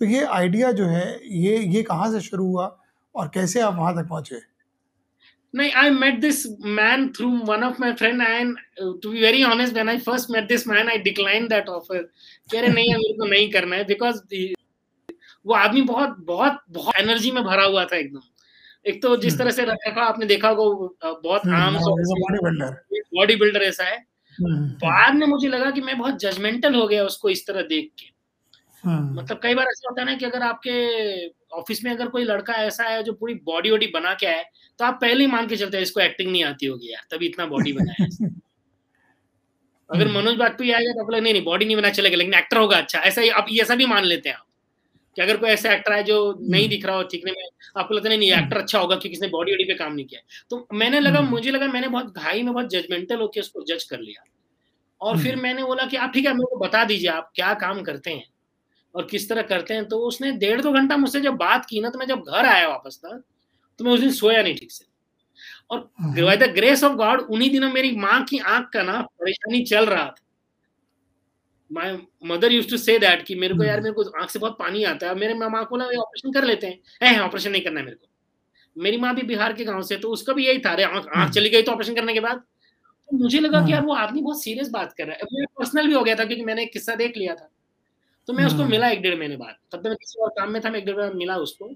[0.00, 1.06] तो ये आइडिया जो है
[1.38, 2.76] ये ये कहाँ से शुरू हुआ
[3.14, 4.40] और कैसे आप वहाँ तक पहुँचे
[5.54, 6.46] नहीं I met this
[6.78, 10.30] man through one of my friend and uh, to be very honest, when I first
[10.30, 12.02] met this man, I declined that offer.
[12.50, 14.20] कह रहे नहीं मेरे को नहीं करना है बिकॉज़
[15.46, 18.20] वो आदमी बहुत बहुत बहुत एनर्जी में भरा हुआ था एकदम।
[18.86, 22.70] एक तो जिस तरह से रखा आपने देखा होगा बहुत आम बॉडी बिल्डर
[23.16, 24.04] बॉडी बिल्डर ऐसा है।
[24.38, 28.06] बाद में मुझे लगा कि मैं बहुत जजमेंटल हो गया उसको इस तरह देख के।
[28.88, 32.52] मतलब कई बार ऐसा होता है ना कि अगर आपके ऑफ़िस में अगर कोई लड़का
[32.54, 34.44] ऐसा है जो पूरी बॉडी वॉडी बना के आए
[34.78, 37.26] तो आप पहले ही मान के चलते हैं इसको एक्टिंग नहीं आती होगी यार तभी
[37.26, 38.06] इतना बॉडी बनाया
[39.90, 42.56] अगर हम्म। मनोज बाजपेयी आएगा तो आप नहीं नहीं बॉडी नहीं बना चलेगा लेकिन एक्टर
[42.56, 44.45] होगा अच्छा ऐसा ही आप ऐसा भी मान लेते हैं आप।
[45.16, 47.44] कि अगर कोई ऐसा एक्टर है जो नहीं हम्म। दिख रहा हो दिखने में
[47.76, 50.06] आपको लगता है नहीं एक्टर हम्म। अच्छा होगा क्योंकि इसने बॉडी वॉडी पे काम नहीं
[50.06, 53.84] किया। तो मैंने लगा मुझे लगा मैंने बहुत घाई में बहुत जजमेंटल होकर उसको जज
[53.84, 54.24] कर लिया।
[55.00, 57.82] और फिर मैंने बोला कि आप ठीक है मेरे को बता दीजिए आप क्या काम
[57.82, 58.24] करते हैं
[58.94, 61.90] और किस तरह करते हैं। तो उसने डेढ़ दो घंटा मुझसे जब बात की ना
[61.90, 63.16] तो मैं जब घर आया वापस था
[63.78, 64.84] तो मैं उस दिन सोया नहीं ठीक से।
[65.70, 69.00] और हम्म, by the grace of God उन्हीं दिनों मेरी माँ की आँख का ना
[69.02, 70.25] परेशानी चल रहा था।
[71.72, 74.38] My mother use to say that कि मेरे को यार हम्म, मेरे को आँख से
[74.38, 77.62] बहुत पानी आता है मेरे माँ को बोला ऑपरेशन कर लेते हैं। है ऑपरेशन नहीं
[77.62, 78.06] करना है मेरे को।
[78.82, 81.16] मेरी माँ भी बिहार के गाँव से तो उसका भी यही था अरे आँख आँख
[81.16, 82.36] हम्म, चली गई तो ऑपरेशन करने के बाद?
[83.08, 85.46] तो मुझे लगा कि यार हम्म, वो आदमी बहुत सीरियस बात कर रहा है। मेरा
[85.58, 87.50] पर्सनल भी हो गया था क्योंकि मैंने एक किस्सा देख लिया था।
[88.26, 90.62] तो मैं उसको मिला एक डेढ़ महीने बाद। तब तक मैं किसी और काम में
[90.64, 91.70] था मैं एक डेढ़ महीने मिला उसको।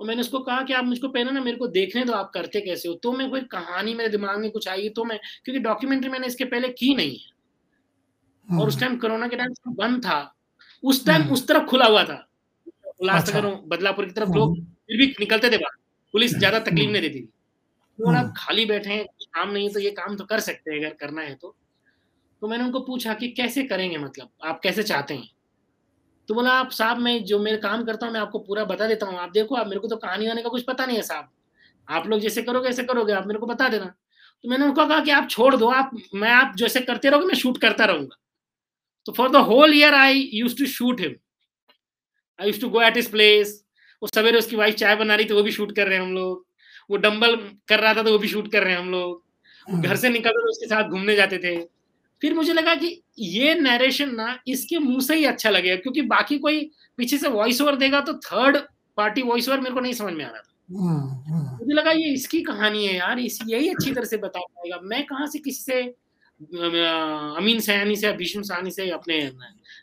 [0.00, 2.60] और मैंने उसको कहा कि आप मुझको पहले ना मेरे को देखने दो आप करते
[2.60, 2.94] कैसे हो?
[2.94, 6.44] तो मैं कोई कहानी मेरे दिमाग में कुछ आई तो मैं क्योंकि डॉक्यूमेंट्री मैंने इसके
[6.44, 7.31] पहले की नहीं है।
[8.48, 10.34] और उस हम्म, टाइम कोरोना के टाइम बंद था।
[10.84, 12.28] उस टाइम हम्म, उस तरफ़ खुला हुआ था।
[13.10, 15.76] अच्छा। बदलापुर की तरफ़ हम्म, लोग फिर भी निकलते थे बाहर।
[16.12, 17.26] पुलिस ज़्यादा तकलीफ़ हम्म, नहीं देती थी।
[17.98, 20.70] तो बोला हम्म, खाली बैठे हैं काम नहीं है तो ये काम तो कर सकते
[20.70, 21.56] हैं अगर करना है तो।
[22.40, 24.28] तो मैंने उनको पूछा कि कैसे करेंगे मतलब?
[24.44, 25.28] आप कैसे चाहते हैं?
[26.28, 29.06] तो बोला आप साहब मैं जो मेरे काम करता हूँ मैं आपको पूरा बता देता
[29.06, 31.28] हूँ। आप देखो आप मेरे को तो कहानी वाने का कुछ पता नहीं है साहब।
[31.90, 33.84] आप लोग जैसे करोगे ऐसे करोगे। आप मेरे को बता देना।
[34.42, 37.34] तो मैंने उनको कहा कि आप छोड़ दो आप मैं आप जैसे करते रहोगे मैं
[37.34, 38.16] शूट करता रहूँगा।
[39.06, 41.14] तो for the whole year I use to shoot him
[42.38, 43.58] I use to go at his place
[44.02, 46.12] वो सवेरे उसकी वाइफ चाय बना रही थी वो भी शूट कर रहे हैं हम
[46.14, 46.46] लोग.
[46.90, 47.36] वो डंबल
[47.68, 49.22] कर रहा था तो वो भी शूट कर रहे हैं हम लोग.
[49.66, 51.56] घर हम्म, से निकलते तो उसके साथ घूमने जाते थे.
[52.22, 52.88] फिर मुझे लगा कि
[53.18, 56.60] ये नरेशन ना इसके मुँह से ही अच्छा लगेगा क्योंकि बाकी कोई
[56.98, 58.56] पीछे से वॉइस ओवर देगा तो थर्ड
[58.96, 60.52] पार्टी वॉइस ओवर मेरे को नहीं समझ में आ रहा था.
[60.70, 64.40] हम्म, हम्म, मुझे लगा ये इसकी कहानी है यार इस यही अच्छी तरह से बता
[64.40, 64.80] पाएगा.
[64.84, 65.92] मैं कहाँ से किसी से अ,
[66.42, 69.20] अमीन सयानी से भीष्म सहानी से अपने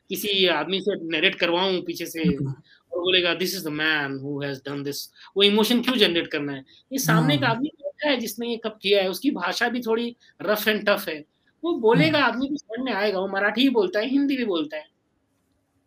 [0.09, 4.59] किसी आदमी से नरेट करवाऊं पीछे से और बोलेगा this is the man who has
[4.59, 6.65] done this वो इमोशन क्यों जनरेट करना है?
[6.91, 9.09] ये सामने का हम्म, आदमी बैठा है जिसने ये कब किया है?
[9.09, 11.23] उसकी भाषा भी थोड़ी रफ एंड टफ है।
[11.63, 14.77] वो बोलेगा आदमी को समझ में आएगा वो मराठी भी बोलता है हिंदी भी बोलता
[14.77, 14.87] है।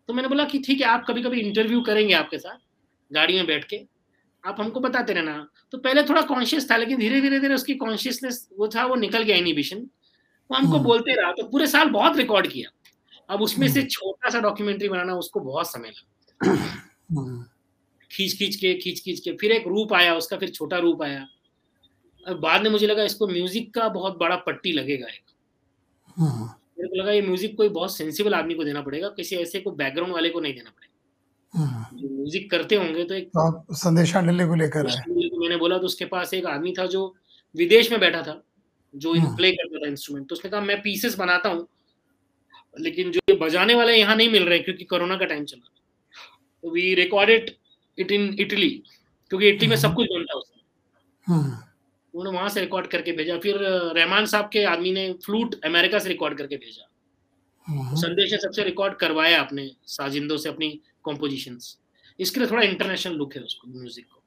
[0.09, 2.59] तो मैंने बोला कि ठीक है आप कभी कभी इंटरव्यू करेंगे आपके साथ
[3.11, 3.81] गाड़ी में बैठ के।
[4.45, 8.49] आप हमको बताते रहना। तो पहले थोड़ा कॉन्शियस था लेकिन धीरे धीरे धीरे उसकी कॉन्शियसनेस
[8.59, 9.87] वो था वो निकल गया इनिबिशन
[10.53, 12.71] वो हमको हम्म, बोलते रहा तो पूरे साल बहुत रिकॉर्ड किया।
[13.29, 16.53] अब उसमें से हम्म, छोटा सा डॉक्यूमेंट्री बनाना उसको बहुत समय लगा।
[17.13, 17.45] हम्म,
[18.11, 21.27] खींच खींच के खींच खींच के फिर एक रूप आया उसका फिर छोटा रूप आया।
[22.27, 25.23] अब बाद में मुझे लगा इसको म्यूज़िक का बहुत बड़ा पट्टी लगेगा एक।
[26.19, 29.71] मेरे को लगा ये म्यूज़िक कोई बहुत सेंसिबल आदमी को देना पड़ेगा किसी ऐसे को
[29.73, 35.15] बैकग्राउंड वाले को नहीं देना पड़ेगा। जो म्यूज़िक करते होंगे तो एक तो संदेशा को
[35.15, 37.15] लेकर मैंने बोला तो उसके पास एक आदमी था जो
[37.55, 38.43] विदेश में बैठा था।
[38.95, 41.67] जो इन प्ले करता था इंस्ट्रूमेंट तो उसने कहा मैं पीसेस बनाता हूँ
[42.77, 45.69] लेकिन जो ये बजाने वाले यहाँ नहीं मिल रहे क्योंकि कोरोना का टाइम चला।
[46.65, 47.51] तो we recorded
[47.99, 48.71] it in Italy
[49.31, 50.43] क्योंकि इटली में सब कुछ बनता है।
[51.27, 51.57] हम्म,
[52.15, 56.09] उन्होंने वहाँ से रिकॉर्ड करके भेजा। फिर रहमान साहब के आदमी ने फ्लूट अमेरिका से
[56.09, 56.89] रिकॉर्ड करके भेजा।
[57.97, 60.69] संदेश ने सबसे रिकॉर्ड करवाया अपने साजिंदों से अपनी
[61.05, 61.77] कॉम्पोजिशंस
[62.19, 64.23] इसके लिए थोड़ा इंटरनेशनल लुक है उसको म्यूज़िक को।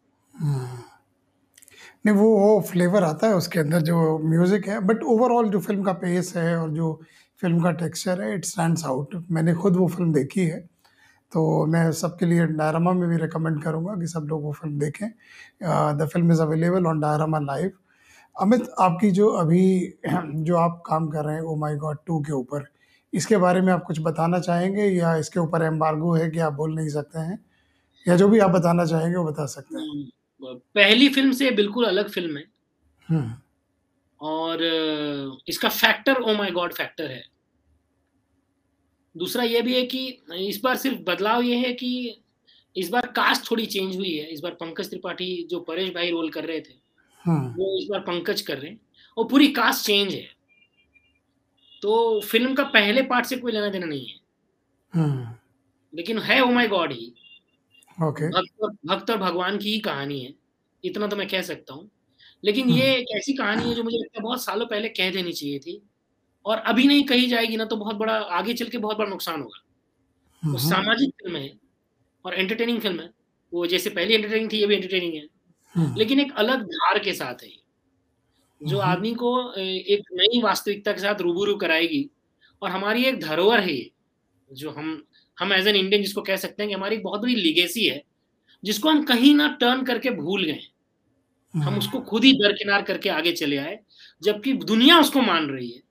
[2.06, 5.84] नहीं वो वो फ्लेवर आता है उसके अंदर जो म्यूज़िक है बट ओवरऑल जो फ़िल्म
[5.84, 6.94] का पेस है और जो
[7.41, 10.60] फ़िल्म का टेक्सचर है इट स्टैंड्स आउट मैंने खुद वो फ़िल्म देखी है
[11.32, 15.08] तो मैं सबके लिए डायरामा में भी रिकमेंड करूँगा कि सब लोग वो फ़िल्म देखें।
[15.98, 17.72] The film is available on Diorama live
[18.36, 19.63] Amit आपकी जो अभी
[20.46, 22.65] जो आप काम कर रहे हैं ओ माई गॉड टू के ऊपर
[23.13, 26.76] इसके बारे में आप कुछ बताना चाहेंगे या इसके ऊपर एम्बार्गो है कि आप बोल
[26.76, 27.39] नहीं सकते हैं?
[28.06, 30.06] या जो भी आप बताना चाहेंगे वो बता सकते हैं। हम्म,
[30.75, 32.43] पहली फ़िल्म से बिल्कुल अलग फ़िल्म है।
[33.10, 33.34] हम्म,
[34.19, 34.63] और
[35.47, 37.23] इसका factor oh my God factor है।
[39.15, 42.21] दूसरा ये भी है कि इस बार सिर्फ़ बदलाव ये है कि
[42.75, 46.29] इस बार कास्ट थोड़ी चेंज हुई है। इस बार पंकज त्रिपाठी जो परेश भाई रोल
[46.29, 46.73] कर रहे थे
[47.21, 48.79] हम्म, वो इस बार पंकज कर रहे हैं।
[49.17, 50.27] और पूरी कास्ट चेंज है।
[51.81, 54.19] तो फ़िल्म का पहले पार्ट से कोई लेना देना नहीं है।
[54.93, 55.36] हम्म,
[55.93, 57.13] लेकिन है ओ माय गॉड ही।
[58.03, 60.34] ओके भक्त और भक्त और भगवान की ही कहानी है।
[60.84, 61.89] इतना तो मैं कह सकता हूँ।
[62.43, 65.12] लेकिन ये हम्म, एक ऐसी कहानी है जो मुझे लगता है बहुत सालों पहले कह
[65.12, 65.81] देनी चाहिए थी।
[66.45, 69.41] और अभी नहीं कही जाएगी ना तो बहुत बड़ा आगे चल के बहुत बड़ा नुकसान
[69.41, 71.53] होगा। तो हम्म, सामाजिक फ़िल्म है
[72.25, 73.10] और एंटरटेनिंग फ़िल्म है।
[73.53, 75.27] वो जैसे पहली एंटरटेनिंग थी ये भी एंटरटेनिंग है।
[75.75, 77.51] हम्म, लेकिन एक अलग धार के साथ है
[78.62, 82.10] जो आदमी को एक नई वास्तविकता के साथ रूबरू कराएगी
[82.62, 83.91] और हमारी एक धरोहर है ये।
[84.53, 85.03] जो हम
[85.39, 88.03] हम एज एन इंडियन जिसको कह सकते हैं कि हमारी बहुत बड़ी लिगेसी है
[88.63, 90.60] जिसको हम कहीं ना टर्न करके भूल गए
[91.53, 93.79] हम हम्म, उसको खुद ही दरकिनार करके आगे चले आए
[94.23, 95.81] जबकि दुनिया उसको मान रही है।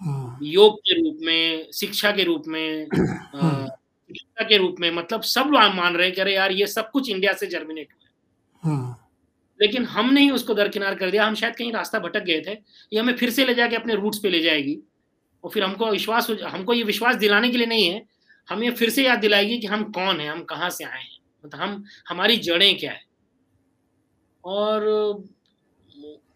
[0.00, 2.86] हम्म, योग के रूप में शिक्षा के रूप में
[3.34, 3.68] हम्म,
[4.44, 7.10] के रूप में मतलब सब लोग मान रहे हैं कि अरे यार ये सब कुछ
[7.10, 8.10] इंडिया से जर्मिनेट हुआ है।
[8.62, 8.94] हम्म,
[9.60, 12.52] लेकिन हमने ही उसको दरकिनार कर दिया। हम शायद कहीं रास्ता भटक गए थे।
[12.92, 14.78] ये हमें फिर से ले जाके अपने रूट्स पे ले जाएगी।
[15.46, 18.04] और फिर हमको विश्वास, हमको ये विश्वास दिलाने के लिए नहीं है
[18.48, 21.60] हमें फिर से याद दिलाएगी कि हम कौन है, हम कहाँ से आए हैं मतलब
[21.60, 23.04] हम, हमारी जड़ें क्या है
[24.44, 24.86] और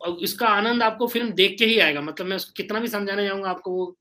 [0.00, 3.24] और इसका आनंद आपको फ़िल्म देख के ही आएगा मतलब मैं उसको कितना भी समझाने
[3.24, 3.96] जाऊँगा, आपको वो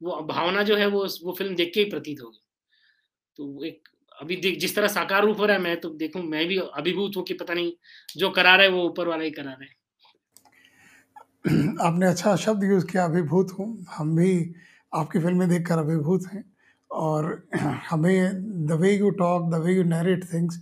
[0.00, 2.40] वो भावना जो है वो वो फ़िल्म देख के ही प्रतीत होगी।
[3.38, 6.46] तो एक, अभी देख, जिस तरह साकार रूप हो रहा है, मैं तो देखूँ, मैं
[6.48, 7.72] भी अभिभूत हूँ कि पता नहीं,
[8.16, 9.83] जो करा रहा है वो ऊपर वाला ही करा रहा है।
[11.82, 14.30] आपने अच्छा शब्द यूज़ किया अभिभूत हूँ। हम भी
[14.92, 16.44] आपकी फ़िल्में देखकर अभिभूत हैं
[16.90, 17.26] और
[17.90, 20.58] हमें the way you talk, the way you narrate things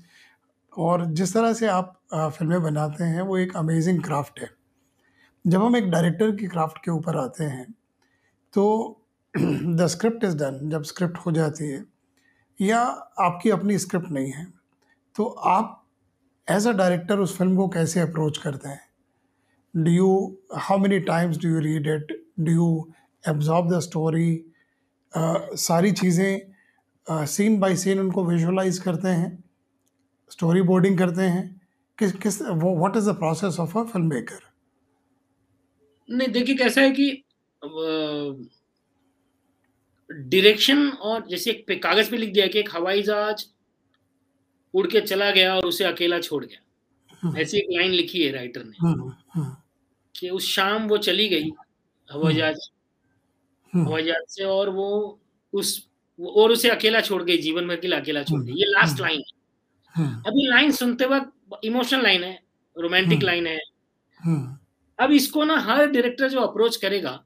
[0.73, 4.51] और जिस तरह से आप फ़िल्में बनाते हैं वो एक अमेज़िंग क्राफ़्ट है।
[5.45, 7.67] जब हम एक डायरेक्टर की क्राफ़्ट के ऊपर आते हैं,
[8.55, 9.01] तो
[9.35, 11.85] द स्क्रिप्ट इज़ डन जब स्क्रिप्ट हो जाती है
[12.61, 12.81] या
[13.23, 14.47] आपकी अपनी स्क्रिप्ट नहीं है,
[15.17, 15.85] तो आप
[16.49, 18.81] एज़ अ डायरेक्टर उस फ़िल्म को कैसे अप्रोच करते हैं?
[19.75, 22.13] Do you how many times do you read it?
[22.41, 22.93] Do you
[23.25, 24.45] absorb the story?
[25.15, 29.43] सारी चीज़ें सीन बाय सीन उनको विजुअलाइज़ करते हैं?
[30.33, 31.61] स्टोरी बोर्डिंग करते हैं?
[31.99, 34.39] किस किस what is the process of a film maker?
[36.09, 37.11] नहीं देखिए कैसा है कि
[40.11, 43.45] डायरेक्शन और जैसे एक पे कागज़ पे लिख दिया कि एक हवाई जहाज़
[44.75, 48.65] उड़ के चला गया और उसे अकेला छोड़ गया। ऐसी एक लाइन लिखी है राइटर
[48.65, 48.75] ने।
[50.23, 51.51] कि उस शाम वो चली गई
[52.09, 52.69] हवाई जहाज़।
[53.73, 54.89] हवाई जहाज़ से और वो
[55.53, 55.71] उस
[56.19, 60.05] और उसे अकेला छोड़ गई, जीवन में अकेला अकेला छोड़ गई। ये लास्ट लाइन है।
[60.05, 62.39] हुँ। अब लाइन सुनते वक़्त इमोशनल लाइन है,
[62.77, 63.59] रोमांटिक लाइन है।
[64.99, 67.25] अब इसको ना हर डायरेक्टर जो अप्रोच करेगा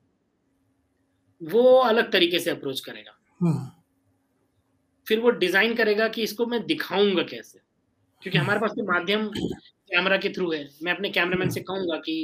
[1.41, 3.13] वो अलग तरीके से अप्रोच करेगा।
[5.07, 7.59] फिर वो डिज़ाइन करेगा कि इसको मैं दिखाऊँगा कैसे?
[8.23, 9.29] क्योंकि हमारे पास तो माध्यम
[9.91, 12.17] कैमरा के थ्रू है। मैं अपने कैमरामैन से कहूँगा कि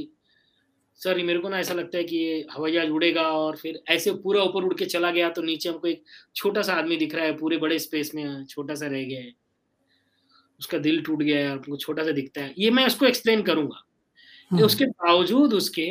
[1.02, 4.12] सर मेरे को ना ऐसा लगता है कि ये हवाई जहाज़ उड़ेगा और फिर ऐसे
[4.12, 6.04] पूरा ऊपर उड़ के चला गया तो नीचे हमको एक
[6.36, 9.32] छोटा-सा आदमी दिख रहा है, पूरे बड़े स्पेस में छोटा-सा रह गया है।
[10.60, 13.82] उसका दिल टूट गया है, हमको छोटा-सा दिखता है। ये मैं उसको एक्सप्लेन करूँगा
[14.50, 15.88] हुँ। उसके बावजूद उसके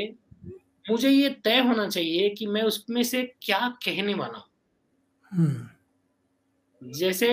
[0.86, 4.46] मुझे ये तय होना चाहिए कि मैं उसमें से क्या कहने वाला हूँ।
[6.82, 7.28] जैसे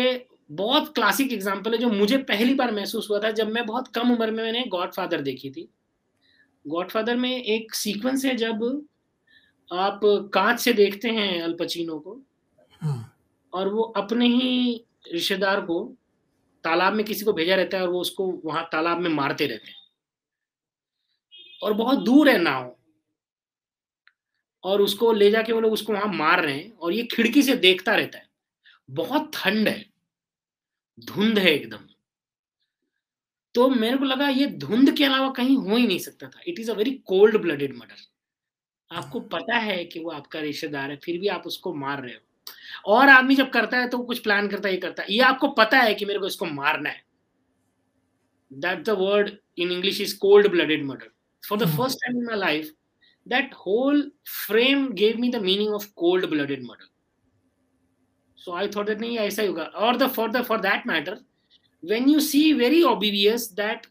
[0.52, 4.12] बहुत क्लासिक एग्ज़ाम्पल है जो मुझे पहली बार महसूस हुआ था जब मैं बहुत कम
[4.12, 5.68] उम्र में मैंने गॉडफ़ादर देखी थी।
[6.68, 8.86] गॉडफ़ादर में एक सीक्वेंस है जब
[9.70, 10.00] आप
[10.34, 12.20] कांच से देखते हैं अल पचिनो को
[13.52, 15.96] और वो अपने ही रिश्तेदार को
[16.64, 19.68] तालाब में किसी को भेजा रहता है और वो उसको वहाँ तालाब में मारते रहते
[19.68, 19.76] हैं।
[21.62, 22.74] और बहुत दूर है नाव।
[24.64, 27.54] और उसको ले जाके वो लोग उसको वहाँ मार रहे हैं और ये खिड़की से
[27.56, 28.28] देखता रहता है।
[28.90, 29.84] बहुत ठंड है।
[30.98, 31.88] धुंध है एकदम।
[33.58, 36.58] तो मेरे को लगा ये धुंध के अलावा कहीं हो ही नहीं सकता था। It
[36.60, 38.02] is a very cold blooded murder
[38.90, 42.92] आपको पता है कि वो आपका रिश्तेदार है फिर भी आप उसको मार रहे हो।
[42.92, 45.78] और आदमी जब करता है तो कुछ प्लान करता ही करता है। ये आपको पता
[45.78, 47.02] है कि मेरे को इसको मारना है।
[48.50, 51.10] That the word in English is cold blooded murder
[51.42, 52.72] for the first time in my life
[53.26, 54.10] that whole
[54.46, 56.88] frame gave me the meaning of cold blooded murder
[58.38, 61.18] so I thought that नहीं ऐसा ही होगा। और the for the for that matter
[61.82, 63.86] when you see very obvious that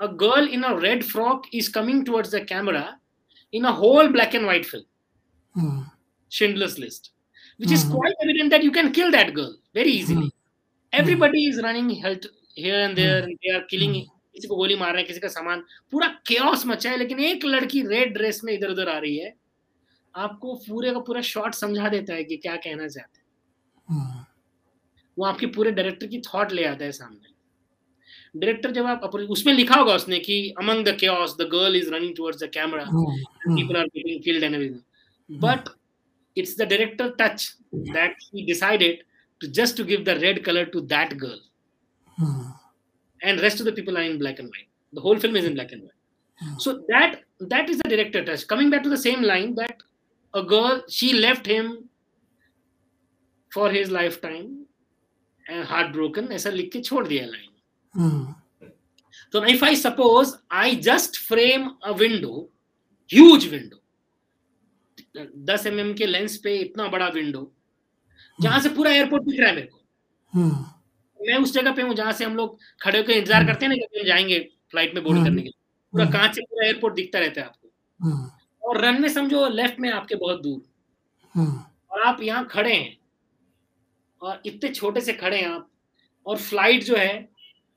[0.00, 2.98] a girl in a red frock is coming towards the camera
[3.52, 4.84] in a whole black and white film
[5.54, 5.84] hmm.
[6.30, 7.12] Schindler's List
[7.58, 7.98] which is hmm, hmm.
[7.98, 10.22] quite evident that you can kill that girl very easily hmm.
[10.24, 10.30] Hmm.
[10.92, 13.28] everybody is running here and there hmm.
[13.28, 14.06] and they are killing hmm.
[14.34, 15.60] किसी को गोली मार रहे हैं किसी का सामान
[15.92, 19.34] पूरा chaos मचा है लेकिन एक लड़की रेड ड्रेस में इधर-उधर आ रही है
[20.14, 23.15] आपको पूरे का पूरा शॉट समझा देता है कि क्या कहना चाहते हैं हुँ।
[25.16, 27.34] वो आपके पूरे डायरेक्टर की थॉट ले आता है सामने।
[28.36, 32.14] डायरेक्टर जब आप उसमें लिखा होगा उसने कि among the case the girl is running
[32.16, 35.68] towards the camera people are getting killed and everything but
[36.36, 39.02] it's the director touch that he decided
[39.40, 41.40] to just to give the red colour to that girl
[43.20, 45.54] and rest of the people are in black and white the whole film is in
[45.54, 49.22] black and white so that that is the director touch coming back to the same
[49.24, 49.82] line that
[50.34, 51.76] a girl she left him
[53.52, 54.65] for his life time
[55.46, 57.50] and heartbroken ऐसा लिख के छोड़ दिया line
[57.94, 58.34] hmm.
[59.34, 62.48] So if I suppose I just frame a window,
[63.10, 63.78] huge window,
[65.46, 67.50] 10 mm के lens पे इतना बड़ा window
[68.38, 69.80] जहाँ से पूरा एयरपोर्ट दिख रहा है मेरे को
[70.32, 70.50] हुँ।
[71.20, 73.70] मैं उस जगह पे हूँ जहाँ से हम लोग खड़े होकर इंतज़ार हुँ। करते हैं
[73.70, 74.38] ना कि हम जाएँगे
[74.70, 75.52] फ़्लाइट में बोर्ड। करने के लिए
[75.92, 80.14] पूरा। कांच से पूरा एयरपोर्ट दिखता रहता है आपको। और रनवे समझो लेफ़्ट में आपके
[80.14, 80.60] बहुत दूर।
[81.90, 82.96] और आप यहाँ खड़े हैं
[84.22, 85.70] और इतने छोटे से खड़े हैं आप।
[86.26, 87.28] और फ़्लाइट जो है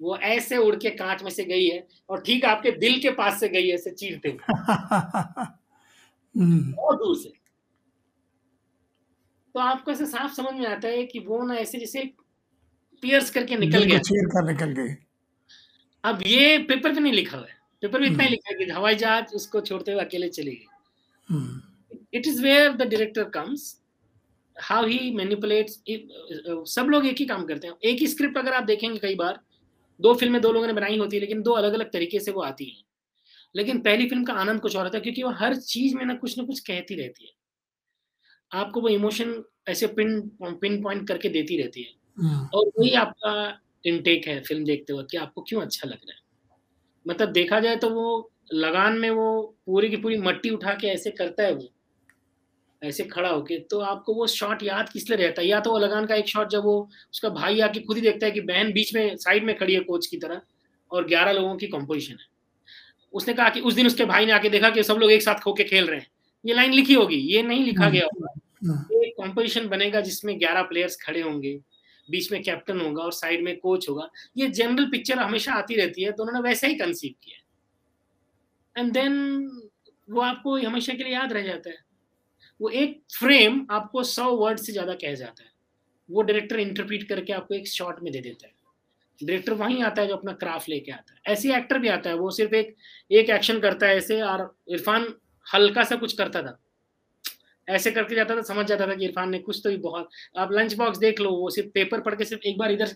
[0.01, 3.39] वो ऐसे उड़ के कांच में से गई है और ठीक आपके दिल के पास
[3.39, 4.39] से गई है ऐसे चीरते हुए।
[6.37, 7.33] बहुत दूर से।
[9.53, 12.13] तो आपको ऐसे साफ़ समझ में आता है कि वो ना ऐसे जैसे
[13.01, 14.95] पियर्स करके निकल गया। चीर कर निकल गई।
[16.03, 18.65] अब ये पेपर पे नहीं लिखा हुआ है। पेपर में इतना ही हम्म, लिखा है
[18.65, 20.65] कि हवाई जहाज़ उसको छोड़ते हुए अकेले चले गए।
[21.29, 21.61] हम्म,
[22.13, 23.81] it is where the director comes
[24.59, 25.81] how he manipulates
[26.69, 29.39] सब लोग एक ही काम करते हैं। एक ही स्क्रिप्ट अगर आप देखेंगे कई बार
[29.99, 32.41] दो फ़िल्में दो लोगों ने बनाई होती है लेकिन दो अलग अलग तरीके से वो
[32.41, 32.83] आती हैं।
[33.55, 36.13] लेकिन पहली फ़िल्म का आनंद कुछ और होता है क्योंकि वो हर चीज़ में ना
[36.15, 37.31] कुछ ना कुछ कहती रहती है।
[38.51, 43.33] आपको वो इमोशन ऐसे पिन पिन पॉइंट करके देती रहती है। हम्म, और वही आपका
[43.85, 46.19] इनटेक है फ़िल्म देखते वक्त कि आपको क्यों अच्छा लग रहा है।
[47.05, 51.11] मतलब देखा जाए तो वो लगान में वो पूरी की पूरी मट्टी उठा के ऐसे
[51.11, 51.69] करता है वो।
[52.81, 55.47] ऐसे खड़ा होके तो आपको वो शॉट याद किस लिए रहता है?
[55.47, 58.25] या तो वो लगान का एक शॉट जब वो उसका भाई आके खुद ही देखता
[58.25, 60.41] है कि बहन बीच में साइड में खड़ी है कोच की तरह
[60.91, 62.27] और ग्यारह लोगों की कंपोजिशन है।
[63.13, 65.39] उसने कहा कि उस दिन उसके भाई ने आके देखा कि सब लोग एक साथ
[65.39, 66.07] खोके खेल रहे हैं।
[66.45, 70.39] ये लाइन लिखी होगी ये नहीं लिखा हम्म, गया होगा। हम्म, एक कंपोजिशन बनेगा जिसमें
[70.39, 71.59] ग्यारह प्लेयर्स खड़े होंगे
[72.09, 76.03] बीच में कैप्टन होगा और साइड में कोच होगा। ये जनरल पिक्चर हमेशा आती रहती
[76.03, 79.13] है तो उन्होंने वैसा ही कंसीव किया एंड देन
[80.09, 81.77] वो आपको हमेशा के लिए याद रह जाता है।
[82.59, 85.49] वो एक फ्रेम आपको सौ वर्ड से ज़्यादा कह जाता है।
[86.09, 88.53] वो डायरेक्टर इंटरप्रीट करके आपको एक शॉट में दे देता है।
[89.19, 92.15] डायरेक्टर वहीं आता है जो अपना क्राफ्ट लेके आता है। ऐसे एक्टर भी आता है
[92.17, 92.75] वो सिर्फ़ एक
[93.11, 95.07] एक एक्शन करता है ऐसे और इरफान
[95.47, 96.59] हल्का सा कुछ करता था।
[97.67, 100.51] ऐसे करके जाता था समझ जाता था कि इरफान ने कुछ तो भी बहुत आप
[100.53, 102.95] लंच बॉक्स देख लो वो सिर्फ़ पेपर पढ़ के सिर्फ़ एक बार इधर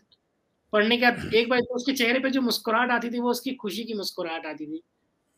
[0.73, 3.54] पढ़ने के बाद एक बार तो उसके चेहरे पे जो मुस्कुराहट आती थी वो उसकी
[3.58, 4.84] खुशी की मुस्कुराहट आती थी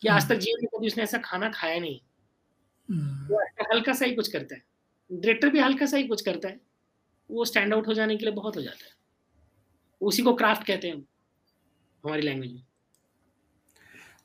[0.02, 2.15] कि आज तक जीवन में कभी उसने ऐसा खाना खाया नहीं। हम्म।
[2.92, 3.42] वो
[3.74, 4.64] हल्का सा ही कुछ करता है।
[5.12, 6.60] डायरेक्टर भी हल्का सा ही कुछ करता है।
[7.32, 8.92] वो स्टैंड आउट हो जाने के लिए बहुत हो जाता है।
[10.02, 10.96] उसी को क्राफ्ट कहते हैं
[12.06, 12.64] हमारी लैंग्वेज में।